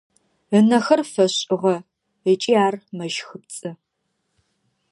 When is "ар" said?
2.65-2.75